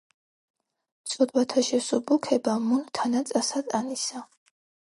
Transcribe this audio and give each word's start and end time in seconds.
ცოდვათა 1.11 1.65
შესუბუქება, 1.67 2.55
მუნ 2.71 2.83
თანა 3.01 3.21
წასატანისა. 3.33 4.23